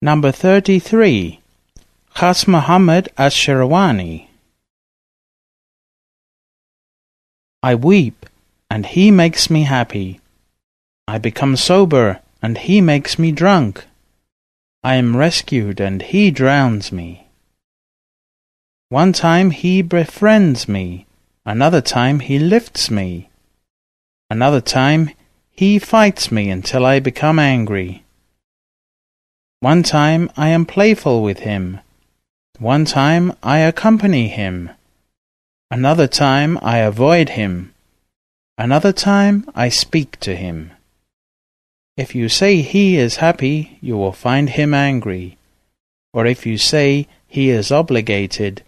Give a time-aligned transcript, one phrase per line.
[0.00, 1.40] Number 33.
[2.14, 4.28] Khas Muhammad Ash-Shirwani.
[7.64, 8.24] I weep,
[8.70, 10.20] and he makes me happy.
[11.08, 13.86] I become sober, and he makes me drunk.
[14.84, 17.26] I am rescued, and he drowns me.
[18.90, 21.06] One time he befriends me,
[21.44, 23.30] another time he lifts me.
[24.30, 25.10] Another time
[25.50, 28.04] he fights me until I become angry.
[29.60, 31.80] One time I am playful with him.
[32.60, 34.70] One time I accompany him.
[35.68, 37.74] Another time I avoid him.
[38.56, 40.70] Another time I speak to him.
[41.96, 45.38] If you say he is happy, you will find him angry.
[46.14, 48.62] Or if you say he is obligated,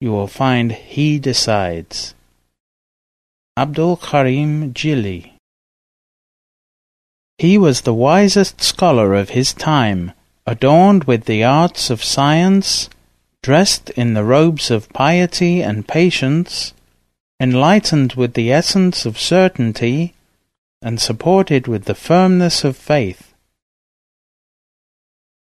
[0.00, 2.14] you will find he decides.
[3.56, 5.34] Abdul Karim Jili
[7.38, 10.12] He was the wisest scholar of his time
[10.46, 12.88] adorned with the arts of science,
[13.42, 16.72] dressed in the robes of piety and patience,
[17.40, 20.14] enlightened with the essence of certainty,
[20.80, 23.34] and supported with the firmness of faith.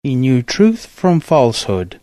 [0.02, 2.00] He knew truth from falsehood.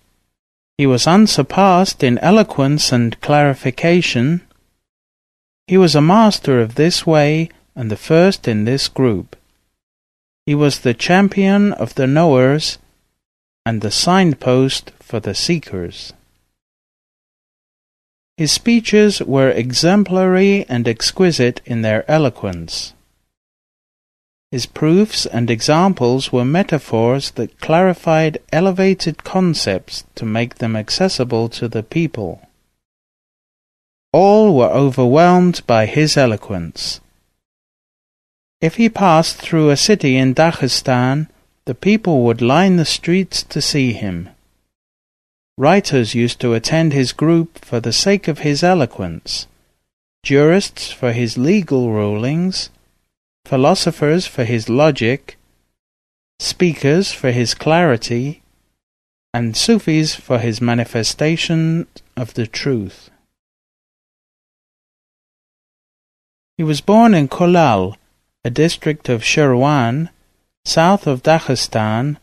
[0.78, 4.42] He was unsurpassed in eloquence and clarification.
[5.68, 9.36] He was a master of this way and the first in this group.
[10.46, 12.78] He was the champion of the knowers
[13.66, 16.14] and the signpost for the seekers.
[18.38, 22.94] His speeches were exemplary and exquisite in their eloquence.
[24.52, 31.68] His proofs and examples were metaphors that clarified elevated concepts to make them accessible to
[31.68, 32.42] the people.
[34.14, 37.02] All were overwhelmed by his eloquence.
[38.62, 41.28] If he passed through a city in Dagestan,
[41.66, 44.30] the people would line the streets to see him.
[45.58, 49.48] Writers used to attend his group for the sake of his eloquence,
[50.22, 52.70] jurists for his legal rulings,
[53.46, 55.38] philosophers for his logic,
[56.40, 58.44] speakers for his clarity,
[59.34, 63.09] and Sufis for his manifestation of the truth.
[66.58, 67.96] He was born in Kolal,
[68.44, 70.09] a district of Shirwan,
[70.66, 72.18] south of Dagestan,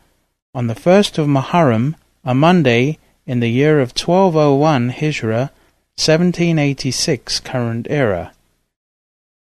[0.53, 1.95] on the first of Muharram,
[2.25, 5.51] a Monday, in the year of 1201 Hijra,
[5.97, 8.33] 1786 current era.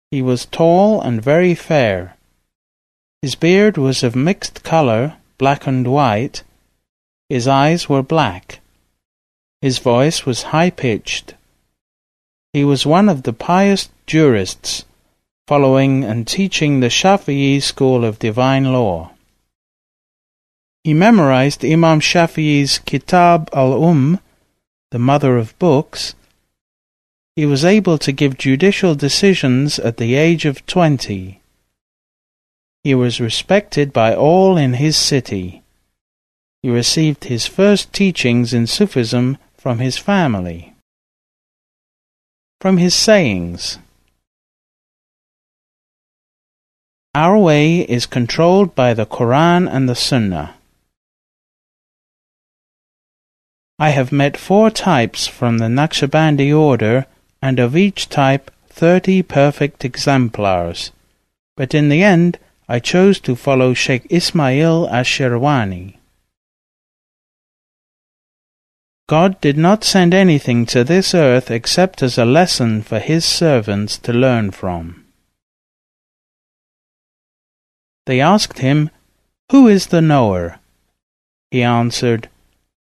[0.10, 2.18] He was tall and very fair.
[3.22, 6.44] His beard was of mixed color, black and white.
[7.30, 8.62] His eyes were black.
[9.62, 11.36] His voice was high-pitched.
[12.54, 14.86] He was one of the pious jurists
[15.48, 19.12] following and teaching the Shafi'i school of divine law.
[20.84, 24.20] He memorized Imam Shafi'i's Kitab al-Umm,
[24.92, 26.16] the mother of books.
[27.38, 31.40] He was able to give judicial decisions at the age of twenty.
[32.84, 35.62] He was respected by all in his city.
[36.62, 40.74] He received his first teachings in Sufism from his family.
[42.60, 43.78] From his sayings,
[47.18, 50.54] Our way is controlled by the Quran and the Sunnah.
[53.80, 57.08] I have met four types from the Naqshbandi order,
[57.42, 60.92] and of each type thirty perfect exemplars.
[61.56, 62.38] But in the end,
[62.70, 65.96] I chose to follow Sheikh Ismail Ash-Shirwani.
[69.10, 73.98] God did not send anything to this earth except as a lesson for His servants
[74.06, 75.07] to learn from.
[78.08, 78.90] They asked him,
[79.52, 80.60] Who is the knower?
[81.52, 82.30] He answered,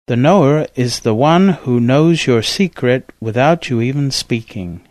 [0.09, 4.83] The knower is the one who knows your secret without you even speaking.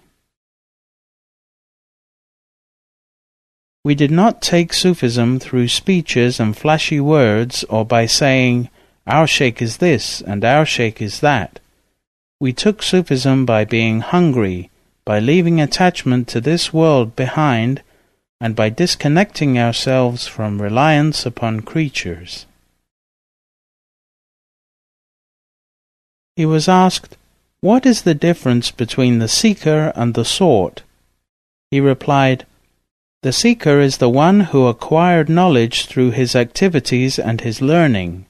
[3.83, 8.69] We did not take Sufism through speeches and flashy words or by saying,
[9.05, 11.59] Our sheikh is this and our sheikh is that.
[12.39, 14.71] We took Sufism by being hungry,
[15.05, 17.83] by leaving attachment to this world behind
[18.41, 22.45] and by disconnecting ourselves from reliance upon creatures.
[26.35, 27.15] He was asked,
[27.61, 30.81] What is the difference between the seeker and the sought?
[31.71, 32.45] He replied,
[33.21, 38.25] The seeker is the one who acquired knowledge through his activities and his learning.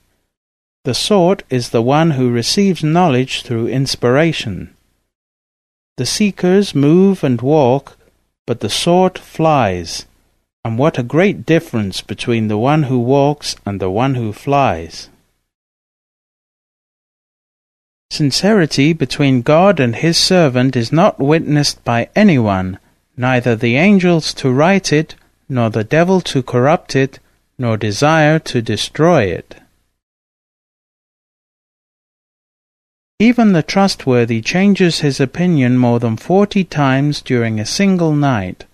[0.83, 4.75] The sought is the one who receives knowledge through inspiration.
[5.97, 7.97] The seekers move and walk
[8.45, 10.05] but the sword flies.
[10.63, 15.09] And what a great difference between the one who walks and the one who flies.
[18.11, 22.79] Sincerity between God and his servant is not witnessed by anyone,
[23.17, 25.15] neither the angels to write it,
[25.49, 27.19] nor the devil to corrupt it,
[27.57, 29.55] nor desire to destroy it.
[33.19, 38.65] Even the trustworthy changes his opinion more than forty times during a single night,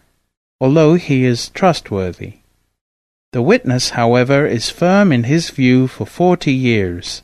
[0.60, 2.40] although he is trustworthy.
[3.34, 7.22] The witness, however, is firm in his view for forty years.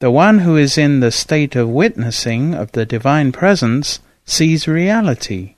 [0.00, 5.56] The one who is in the state of witnessing of the divine presence sees reality.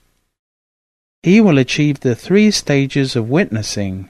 [1.23, 4.09] He will achieve the three stages of witnessing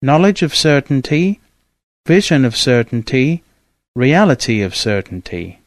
[0.00, 1.40] knowledge of certainty,
[2.06, 3.42] vision of certainty,
[3.96, 5.60] reality of certainty.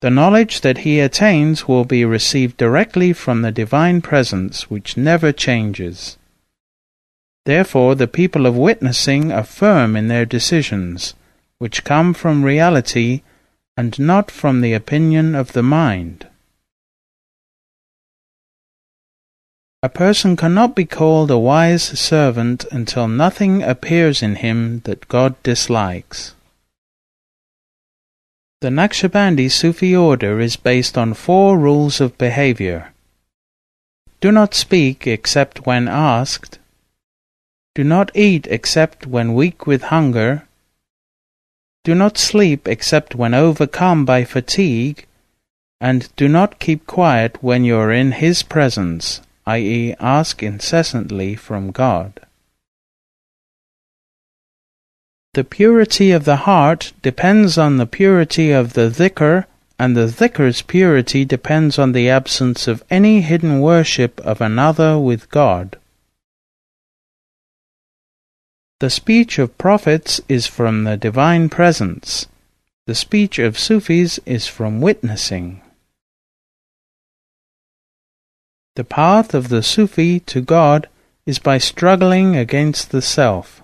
[0.00, 5.30] The knowledge that he attains will be received directly from the divine presence which never
[5.30, 6.18] changes.
[7.46, 11.14] Therefore, the people of witnessing are firm in their decisions,
[11.58, 13.22] which come from reality
[13.76, 16.26] and not from the opinion of the mind.
[19.82, 25.40] A person cannot be called a wise servant until nothing appears in him that God
[25.42, 26.34] dislikes.
[28.60, 32.92] The Naqshbandi Sufi order is based on four rules of behavior.
[34.20, 36.58] Do not speak except when asked.
[37.74, 40.46] Do not eat except when weak with hunger.
[41.84, 45.06] Do not sleep except when overcome by fatigue.
[45.80, 51.70] And do not keep quiet when you are in His presence, i.e., ask incessantly from
[51.70, 52.20] God.
[55.34, 59.46] The purity of the heart depends on the purity of the dhikr,
[59.78, 65.30] and the dhikr's purity depends on the absence of any hidden worship of another with
[65.30, 65.78] God.
[68.80, 72.26] The speech of prophets is from the divine presence.
[72.86, 75.62] The speech of Sufis is from witnessing.
[78.74, 80.88] The path of the Sufi to God
[81.24, 83.62] is by struggling against the self.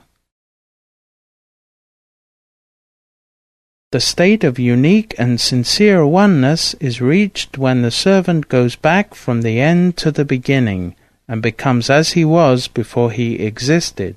[3.97, 9.41] The state of unique and sincere oneness is reached when the servant goes back from
[9.41, 10.95] the end to the beginning
[11.27, 14.17] and becomes as he was before he existed.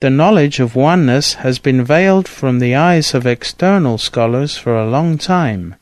[0.00, 4.88] The knowledge of oneness has been veiled from the eyes of external scholars for a
[4.88, 5.74] long time.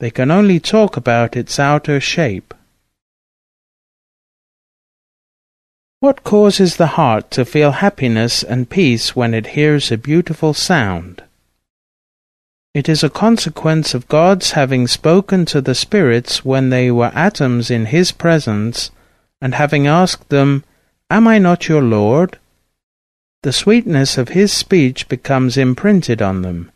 [0.00, 2.52] They can only talk about its outer shape.
[6.00, 11.22] What causes the heart to feel happiness and peace when it hears a beautiful sound?
[12.72, 17.70] It is a consequence of God's having spoken to the spirits when they were atoms
[17.70, 18.90] in His presence,
[19.40, 20.64] and having asked them,
[21.10, 22.38] Am I not your Lord?
[23.44, 26.72] the sweetness of his speech becomes imprinted on them.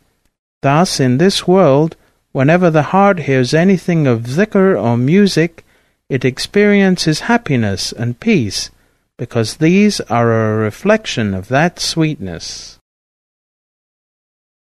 [0.61, 1.97] Thus, in this world,
[2.31, 5.65] whenever the heart hears anything of dhikr or music,
[6.07, 8.69] it experiences happiness and peace,
[9.17, 12.79] because these are a reflection of that sweetness.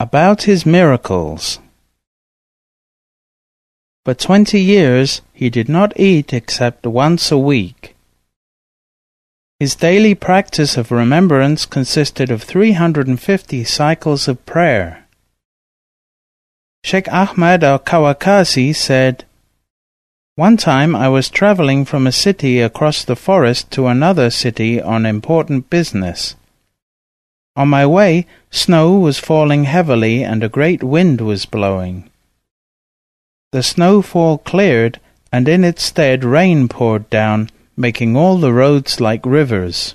[0.00, 1.60] About his miracles.
[4.04, 7.94] For twenty years he did not eat except once a week.
[9.60, 15.06] His daily practice of remembrance consisted of 350 cycles of prayer.
[16.82, 19.24] Sheikh Ahmad al-Kawakasi said,
[20.36, 25.06] One time I was traveling from a city across the forest to another city on
[25.06, 26.34] important business.
[27.54, 32.10] On my way, snow was falling heavily and a great wind was blowing.
[33.52, 34.98] The snowfall cleared,
[35.30, 39.94] and in its stead rain poured down, making all the roads like rivers.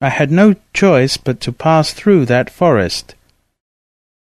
[0.00, 3.14] I had no choice but to pass through that forest.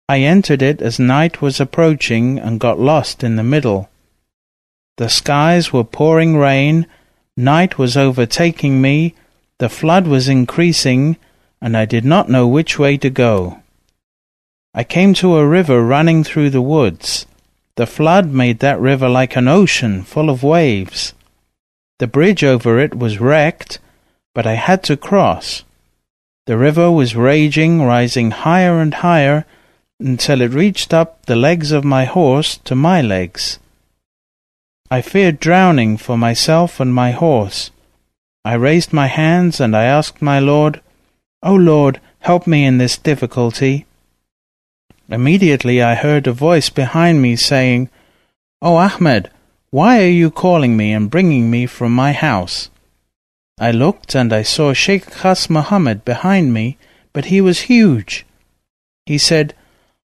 [0.09, 3.89] I entered it as night was approaching and got lost in the middle.
[4.97, 6.87] The skies were pouring rain,
[7.35, 9.13] night was overtaking me,
[9.57, 11.17] the flood was increasing,
[11.61, 13.61] and I did not know which way to go.
[14.73, 17.25] I came to a river running through the woods.
[17.75, 21.13] The flood made that river like an ocean full of waves.
[21.99, 23.79] The bridge over it was wrecked,
[24.33, 25.63] but I had to cross.
[26.45, 29.45] The river was raging, rising higher and higher,
[29.99, 33.59] until it reached up the legs of my horse to my legs.
[34.91, 37.71] I feared drowning for myself and my horse.
[38.43, 40.81] I raised my hands and I asked my Lord,
[41.41, 43.87] O Lord, help me in this difficulty.
[45.09, 47.89] Immediately I heard a voice behind me saying,
[48.61, 49.31] O Ahmed,
[49.71, 52.69] why are you calling me and bringing me from my house?
[53.59, 56.77] I looked and I saw Sheikh Khas Mohammed behind me,
[57.11, 58.25] but he was huge.
[59.05, 59.55] He said,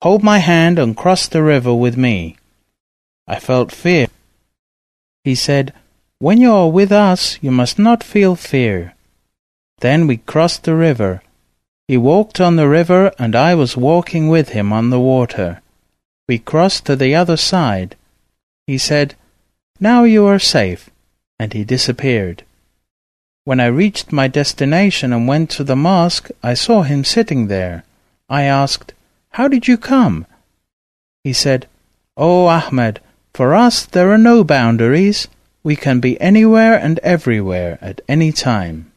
[0.02, 2.36] Hold my hand and cross the river with me.
[3.26, 4.06] I felt fear.
[5.24, 5.72] He said,
[6.18, 8.94] When you are with us, you must not feel fear.
[9.80, 11.22] Then we crossed the river.
[11.88, 15.60] He walked on the river, and I was walking with him on the water.
[16.28, 17.96] We crossed to the other side.
[18.66, 19.16] He said,
[19.80, 20.90] Now you are safe,
[21.38, 22.44] and he disappeared.
[23.44, 27.84] When I reached my destination and went to the mosque, I saw him sitting there.
[28.28, 28.94] I asked,
[29.30, 30.26] How did you come?
[31.24, 31.66] He said,
[32.16, 33.00] Oh, Ahmed,
[33.34, 35.28] for us there are no boundaries.
[35.62, 38.90] We can be anywhere and everywhere at any time.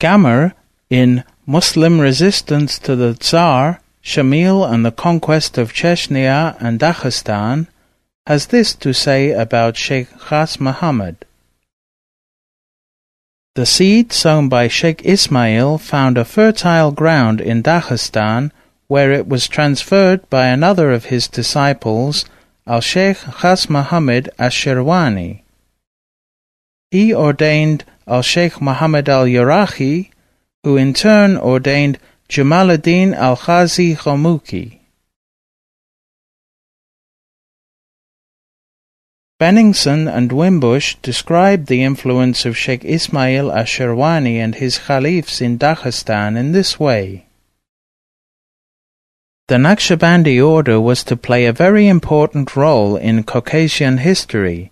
[0.00, 0.54] Gammer,
[0.90, 7.68] in Muslim Resistance to the Tsar, Shamil and the Conquest of Chechnya and Dagestan,
[8.26, 11.24] has this to say about Sheikh Khas Muhammad.
[13.54, 18.50] The seed sown by Sheikh Ismail found a fertile ground in Dagestan
[18.88, 22.24] where it was transferred by another of his disciples,
[22.66, 25.42] Al-Sheikh Khas Muhammad Ash-Shirwani.
[26.90, 30.10] He ordained Al-Sheikh Muhammad al-Yarahi,
[30.62, 31.98] who in turn ordained
[32.28, 34.78] Jamaluddin al-Khazi Khomuki.
[39.40, 46.36] Bennigsen and Wimbush described the influence of Sheikh Ismail Ash-Shirwani and his caliphs in Dagestan
[46.36, 47.26] in this way.
[49.48, 54.70] The Naqshbandi order was to play a very important role in Caucasian history.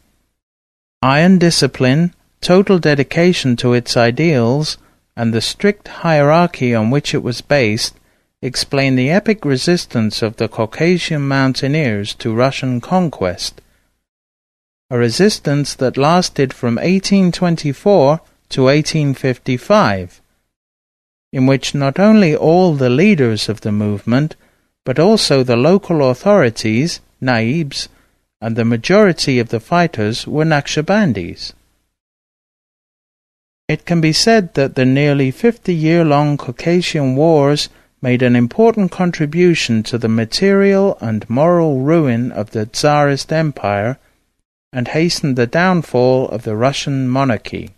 [1.03, 4.79] Iron discipline, total dedication to its ideals,
[5.17, 7.97] and the strict hierarchy on which it was based
[8.43, 13.61] explain the epic resistance of the Caucasian mountaineers to Russian conquest,
[14.89, 20.23] a resistance that lasted from 1824 to 1855,
[21.33, 24.37] in which not only all the leaders of the movement
[24.91, 27.87] but also the local authorities, naibs,
[28.41, 31.53] and the majority of the fighters were Naqshbandis.
[33.69, 37.69] It can be said that the nearly 50-year-long Caucasian Wars
[38.03, 43.97] made an important contribution to the material and moral ruin of the Tsarist Empire
[44.73, 47.71] and hastened the downfall of the Russian monarchy.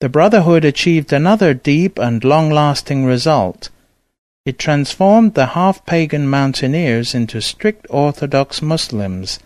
[0.00, 3.70] The Brotherhood achieved another deep and long-lasting result.
[4.44, 9.38] It transformed the half-pagan mountaineers into strict Orthodox Muslims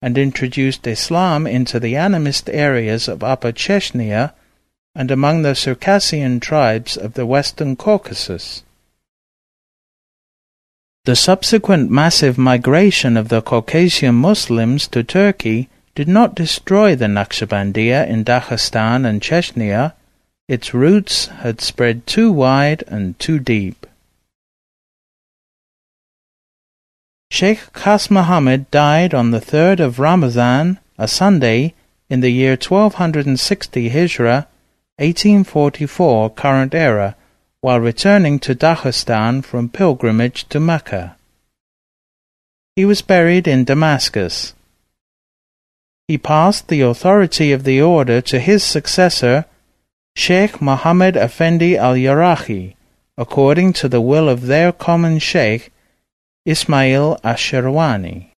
[0.00, 4.32] and introduced Islam into the animist areas of Upper Chechnya
[4.94, 8.62] and among the Circassian tribes of the Western Caucasus.
[11.04, 18.06] The subsequent massive migration of the Caucasian Muslims to Turkey did not destroy the Naqshbandiya
[18.06, 19.94] in Dagestan and Chechnya,
[20.46, 23.86] its roots had spread too wide and too deep.
[27.30, 31.72] Sheikh Khas Muhammad died on the 3rd of Ramadan, a Sunday,
[32.10, 34.46] in the year 1260 Hijra,
[34.98, 37.16] 1844 current era,
[37.62, 41.16] while returning to Dagestan from pilgrimage to Mecca.
[42.76, 44.52] He was buried in Damascus.
[46.08, 49.44] He passed the authority of the order to his successor,
[50.14, 52.76] Sheikh Mohammed Effendi al-Yarahi,
[53.18, 55.72] according to the will of their common sheikh,
[56.44, 58.30] Ismail Ash-Shirwani.